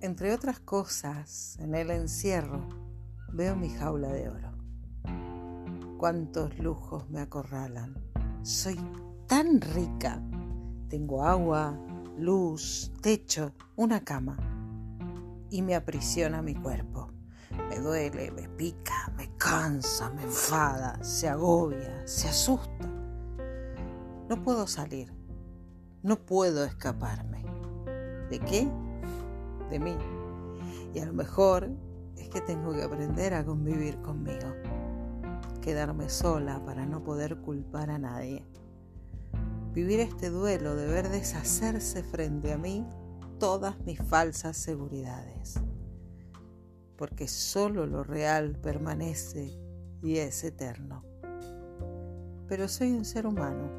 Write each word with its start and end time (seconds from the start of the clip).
Entre 0.00 0.32
otras 0.32 0.60
cosas, 0.60 1.56
en 1.58 1.74
el 1.74 1.90
encierro 1.90 2.68
veo 3.32 3.56
mi 3.56 3.68
jaula 3.68 4.12
de 4.12 4.28
oro. 4.28 4.52
Cuántos 5.98 6.56
lujos 6.60 7.10
me 7.10 7.20
acorralan. 7.20 7.96
Soy 8.42 8.78
tan 9.26 9.60
rica. 9.60 10.22
Tengo 10.88 11.24
agua, 11.24 11.76
luz, 12.16 12.92
techo, 13.02 13.52
una 13.74 14.04
cama. 14.04 14.36
Y 15.50 15.62
me 15.62 15.74
aprisiona 15.74 16.42
mi 16.42 16.54
cuerpo. 16.54 17.10
Me 17.68 17.80
duele, 17.80 18.30
me 18.30 18.48
pica, 18.50 19.12
me 19.16 19.34
cansa, 19.36 20.10
me 20.10 20.22
enfada, 20.22 21.02
se 21.02 21.28
agobia, 21.28 22.06
se 22.06 22.28
asusta. 22.28 22.86
No 24.28 24.44
puedo 24.44 24.68
salir. 24.68 25.12
No 26.04 26.24
puedo 26.24 26.64
escaparme. 26.64 27.44
¿De 28.30 28.38
qué? 28.38 28.70
De 29.70 29.78
mí. 29.78 29.96
Y 30.94 31.00
a 31.00 31.06
lo 31.06 31.12
mejor 31.12 31.70
es 32.16 32.28
que 32.28 32.40
tengo 32.40 32.72
que 32.72 32.82
aprender 32.82 33.34
a 33.34 33.44
convivir 33.44 34.00
conmigo. 34.02 34.48
Quedarme 35.60 36.08
sola 36.08 36.64
para 36.64 36.86
no 36.86 37.02
poder 37.02 37.38
culpar 37.38 37.90
a 37.90 37.98
nadie. 37.98 38.46
Vivir 39.72 40.00
este 40.00 40.30
duelo 40.30 40.74
de 40.74 40.86
ver 40.86 41.08
deshacerse 41.08 42.02
frente 42.02 42.52
a 42.52 42.58
mí 42.58 42.86
todas 43.38 43.78
mis 43.84 44.00
falsas 44.00 44.56
seguridades. 44.56 45.60
Porque 46.96 47.28
solo 47.28 47.86
lo 47.86 48.02
real 48.02 48.56
permanece 48.56 49.56
y 50.02 50.18
es 50.18 50.42
eterno. 50.42 51.04
Pero 52.48 52.66
soy 52.66 52.92
un 52.92 53.04
ser 53.04 53.26
humano 53.26 53.70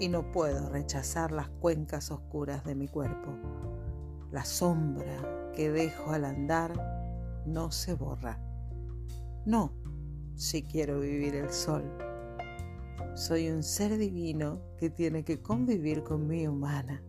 y 0.00 0.08
no 0.08 0.30
puedo 0.32 0.68
rechazar 0.68 1.30
las 1.30 1.48
cuencas 1.48 2.10
oscuras 2.10 2.64
de 2.64 2.74
mi 2.74 2.88
cuerpo. 2.88 3.32
La 4.30 4.44
sombra 4.44 5.50
que 5.54 5.70
dejo 5.70 6.12
al 6.12 6.24
andar 6.24 6.72
no 7.46 7.70
se 7.70 7.94
borra. 7.94 8.38
No, 9.46 9.72
si 10.34 10.62
quiero 10.62 11.00
vivir 11.00 11.34
el 11.34 11.50
sol. 11.50 11.82
Soy 13.14 13.48
un 13.48 13.62
ser 13.62 13.96
divino 13.96 14.60
que 14.78 14.90
tiene 14.90 15.24
que 15.24 15.40
convivir 15.40 16.04
con 16.04 16.26
mi 16.28 16.46
humana. 16.46 17.02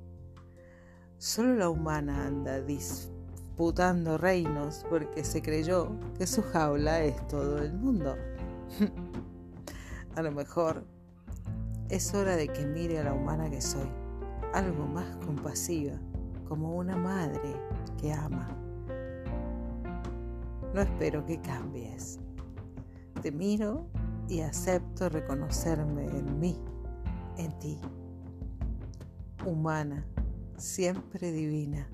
Solo 1.17 1.55
la 1.55 1.69
humana 1.69 2.25
anda 2.25 2.61
disputando 2.61 4.17
reinos 4.17 4.85
porque 4.89 5.23
se 5.25 5.41
creyó 5.41 5.91
que 6.17 6.25
su 6.25 6.41
jaula 6.41 7.03
es 7.03 7.27
todo 7.27 7.61
el 7.61 7.73
mundo. 7.73 8.15
a 10.15 10.21
lo 10.21 10.31
mejor 10.31 10.85
es 11.89 12.13
hora 12.13 12.35
de 12.35 12.47
que 12.47 12.65
mire 12.65 12.99
a 12.99 13.03
la 13.03 13.13
humana 13.13 13.49
que 13.49 13.61
soy, 13.61 13.89
algo 14.53 14.85
más 14.87 15.15
compasiva, 15.17 15.99
como 16.49 16.75
una 16.75 16.97
madre 16.97 17.55
que 18.01 18.11
ama. 18.11 18.49
No 20.73 20.81
espero 20.81 21.23
que 21.23 21.39
cambies. 21.39 22.19
Te 23.21 23.31
miro 23.31 23.85
y 24.27 24.41
acepto 24.41 25.09
reconocerme 25.09 26.05
en 26.05 26.39
mí, 26.39 26.59
en 27.37 27.57
ti. 27.59 27.79
Humana, 29.45 30.03
siempre 30.57 31.31
divina. 31.31 31.87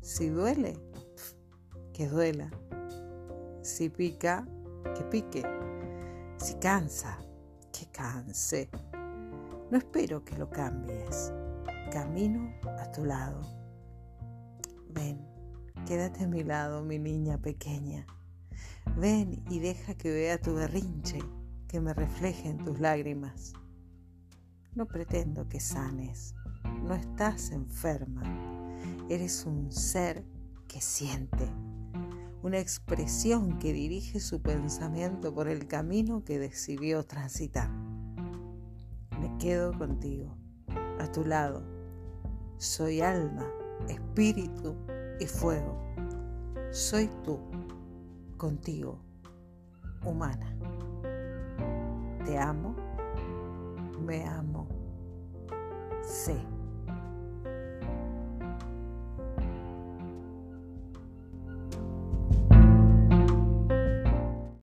Si 0.00 0.28
duele, 0.28 0.78
que 1.92 2.08
duela. 2.08 2.50
Si 3.60 3.90
pica, 3.90 4.46
que 4.96 5.04
pique. 5.04 5.42
Si 6.38 6.54
cansa, 6.54 7.18
que 7.70 7.86
canse. 7.90 8.70
No 9.70 9.76
espero 9.76 10.24
que 10.24 10.38
lo 10.38 10.48
cambies. 10.48 11.32
Camino 11.90 12.52
a 12.78 12.90
tu 12.90 13.04
lado. 13.04 13.40
Ven, 14.90 15.24
quédate 15.86 16.24
a 16.24 16.26
mi 16.26 16.42
lado, 16.42 16.82
mi 16.82 16.98
niña 16.98 17.38
pequeña. 17.38 18.06
Ven 18.96 19.44
y 19.48 19.60
deja 19.60 19.94
que 19.94 20.10
vea 20.10 20.40
tu 20.40 20.54
berrinche, 20.54 21.20
que 21.68 21.80
me 21.80 21.94
refleje 21.94 22.48
en 22.48 22.64
tus 22.64 22.80
lágrimas. 22.80 23.52
No 24.74 24.86
pretendo 24.86 25.48
que 25.48 25.60
sanes, 25.60 26.34
no 26.82 26.94
estás 26.94 27.50
enferma, 27.50 28.22
eres 29.08 29.46
un 29.46 29.70
ser 29.70 30.24
que 30.68 30.80
siente, 30.80 31.48
una 32.42 32.58
expresión 32.58 33.58
que 33.58 33.72
dirige 33.72 34.20
su 34.20 34.42
pensamiento 34.42 35.32
por 35.34 35.48
el 35.48 35.66
camino 35.66 36.24
que 36.24 36.38
decidió 36.38 37.04
transitar. 37.04 37.70
Me 39.20 39.38
quedo 39.38 39.72
contigo, 39.76 40.36
a 40.98 41.10
tu 41.10 41.24
lado. 41.24 41.75
Soy 42.58 43.02
alma, 43.02 43.46
espíritu 43.86 44.74
y 45.20 45.26
fuego. 45.26 45.76
Soy 46.70 47.10
tú, 47.22 47.38
contigo, 48.38 48.98
humana. 50.04 50.56
Te 52.24 52.38
amo, 52.38 52.74
me 54.00 54.24
amo, 54.24 54.66
sé. 56.02 56.55